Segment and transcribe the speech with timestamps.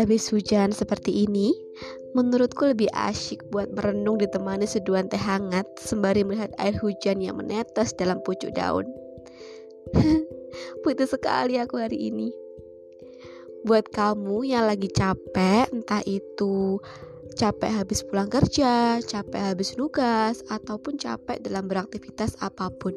[0.00, 1.50] Habis hujan seperti ini,
[2.16, 7.92] menurutku lebih asyik buat merenung ditemani seduhan teh hangat sembari melihat air hujan yang menetes
[7.92, 8.88] dalam pucuk daun.
[10.86, 12.30] Putus sekali aku hari ini.
[13.68, 16.78] Buat kamu yang lagi capek, entah itu
[17.34, 22.94] capek habis pulang kerja, capek habis nugas, ataupun capek dalam beraktivitas apa pun.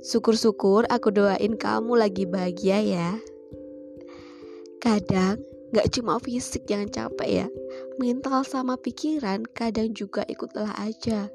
[0.00, 3.10] Syukur-syukur aku doain kamu lagi bahagia ya.
[4.80, 7.46] Kadang Gak cuma fisik yang capek ya,
[8.02, 11.30] mental sama pikiran kadang juga ikut lelah aja.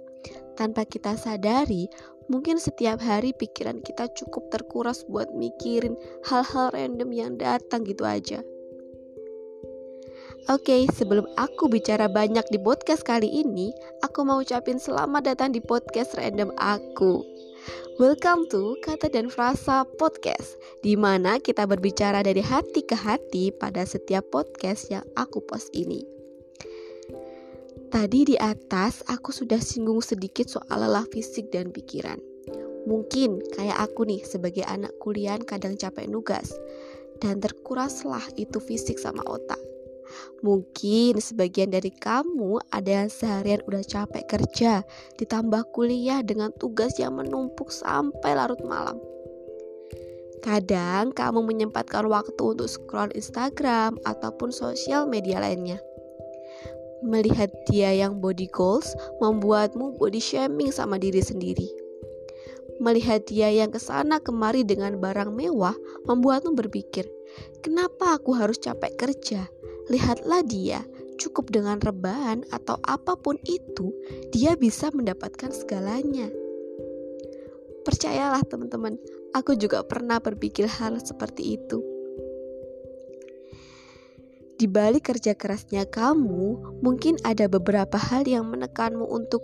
[0.60, 1.88] Tanpa kita sadari,
[2.28, 5.96] mungkin setiap hari pikiran kita cukup terkuras buat mikirin
[6.28, 8.44] hal-hal random yang datang gitu aja.
[10.46, 13.74] Oke, okay, sebelum aku bicara banyak di podcast kali ini,
[14.06, 17.26] aku mau ucapin selamat datang di podcast random aku.
[17.98, 23.90] Welcome to Kata dan Frasa Podcast di mana kita berbicara dari hati ke hati pada
[23.90, 26.06] setiap podcast yang aku post ini.
[27.90, 32.22] Tadi di atas aku sudah singgung sedikit soal lelah fisik dan pikiran.
[32.86, 36.54] Mungkin kayak aku nih sebagai anak kuliah kadang capek nugas.
[37.18, 39.58] Dan terkuraslah itu fisik sama otak
[40.44, 44.84] Mungkin sebagian dari kamu ada yang seharian udah capek kerja,
[45.18, 49.00] ditambah kuliah dengan tugas yang menumpuk sampai larut malam.
[50.46, 55.82] Kadang kamu menyempatkan waktu untuk scroll Instagram ataupun sosial media lainnya.
[57.02, 58.94] Melihat dia yang body goals
[59.26, 61.66] membuatmu body shaming sama diri sendiri.
[62.78, 65.74] Melihat dia yang ke sana kemari dengan barang mewah
[66.06, 67.10] membuatmu berpikir,
[67.66, 69.50] kenapa aku harus capek kerja?
[69.86, 70.82] Lihatlah dia,
[71.22, 73.94] cukup dengan rebahan atau apa pun itu,
[74.34, 76.30] dia bisa mendapatkan segalanya.
[77.86, 78.98] Percayalah teman-teman,
[79.38, 81.86] aku juga pernah berpikir hal seperti itu.
[84.56, 89.44] Di balik kerja kerasnya kamu, mungkin ada beberapa hal yang menekanmu untuk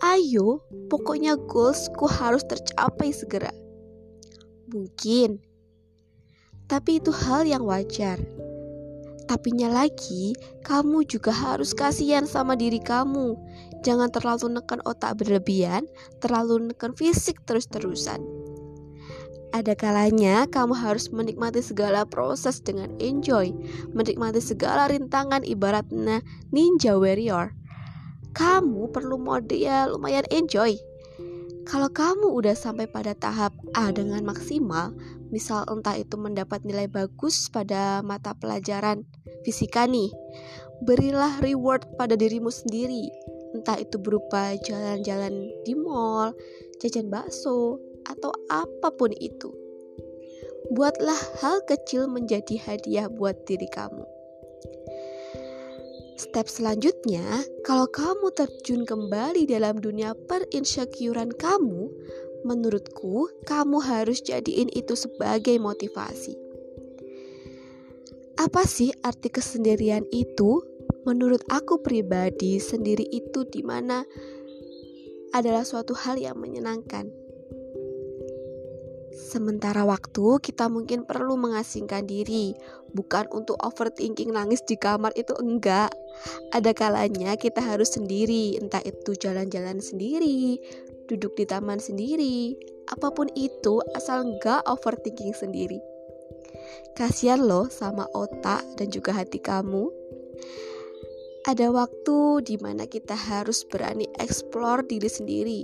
[0.00, 3.52] Ayo, pokoknya goalsku harus tercapai segera.
[4.72, 5.36] Mungkin,
[6.64, 8.16] tapi itu hal yang wajar.
[9.30, 10.34] Tapinya lagi,
[10.66, 13.38] kamu juga harus kasihan sama diri kamu.
[13.86, 15.86] Jangan terlalu nekan otak berlebihan,
[16.18, 18.18] terlalu nekan fisik terus-terusan.
[19.54, 23.54] Ada kalanya kamu harus menikmati segala proses dengan enjoy,
[23.94, 27.54] menikmati segala rintangan ibaratnya ninja warrior.
[28.34, 30.74] Kamu perlu mode ya lumayan enjoy.
[31.70, 34.90] Kalau kamu udah sampai pada tahap A dengan maksimal,
[35.30, 39.06] misal entah itu mendapat nilai bagus pada mata pelajaran
[39.46, 40.10] fisika nih,
[40.82, 43.06] berilah reward pada dirimu sendiri,
[43.54, 46.34] entah itu berupa jalan-jalan di mall,
[46.82, 49.54] jajan bakso, atau apa pun itu.
[50.74, 54.19] Buatlah hal kecil menjadi hadiah buat diri kamu.
[56.20, 57.24] Step selanjutnya,
[57.64, 61.88] kalau kamu terjun kembali dalam dunia perinsecurean kamu,
[62.40, 66.32] Menurutku, kamu harus jadiin itu sebagai motivasi.
[68.40, 70.64] Apa sih arti kesendirian itu?
[71.04, 74.08] Menurut aku pribadi, sendiri itu di mana
[75.36, 77.12] adalah suatu hal yang menyenangkan.
[79.10, 82.54] Sementara waktu kita mungkin perlu mengasingkan diri,
[82.94, 85.90] bukan untuk overthinking nangis di kamar itu enggak.
[86.54, 90.62] Ada kalanya kita harus sendiri, entah itu jalan-jalan sendiri,
[91.10, 92.54] duduk di taman sendiri,
[92.86, 95.82] apa pun itu asal nggak overthinking sendiri.
[96.94, 99.90] Kasihan loh sama otak dan juga hati kamu.
[101.40, 105.60] Ada waktu di mana kita harus berani explore diri sendiri.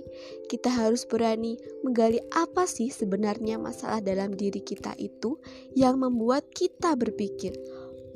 [0.48, 5.36] Kita harus berani menggali apa sih sebenarnya masalah dalam diri kita itu
[5.76, 7.52] yang membuat kita berpikir,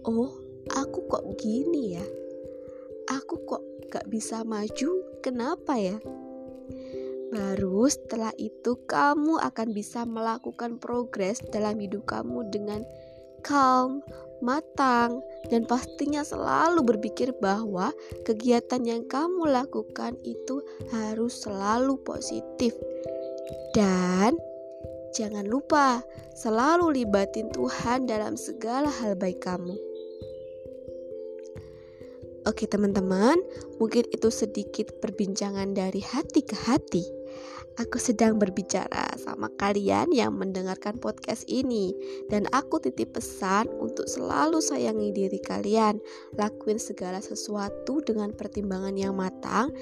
[0.09, 0.33] "Oh,
[0.73, 2.07] aku kok gini ya?
[3.21, 3.61] Aku kok
[3.93, 5.21] gak bisa maju?
[5.21, 6.01] Kenapa ya?"
[7.31, 12.89] Baru setelah itu kamu akan bisa melakukan progres dalam hidup kamu dengan
[13.45, 14.01] calm,
[14.45, 17.93] matang, dan pastinya selalu berpikir bahwa
[18.25, 20.61] kegiatan yang kamu lakukan itu
[20.93, 22.77] harus selalu positif.
[23.77, 24.37] Dan
[25.17, 26.03] jangan lupa
[26.37, 29.77] selalu libatin Tuhan dalam segala hal baik kamu.
[32.49, 33.37] Oke teman-teman,
[33.77, 37.20] mungkin itu sedikit perbincangan dari hati ke hati.
[37.79, 41.95] Aku sedang berbicara sama kalian yang mendengarkan podcast ini,
[42.29, 45.97] dan aku titip pesan untuk selalu sayangi diri kalian.
[46.37, 49.73] Lakuin segala sesuatu dengan pertimbangan yang matang,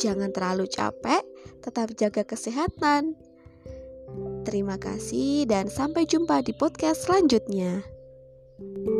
[0.00, 1.22] jangan terlalu capek,
[1.62, 3.14] tetap jaga kesehatan.
[4.44, 7.82] Terima kasih dan sampai jumpa di podcast selanjutnya.
[8.54, 8.93] thank you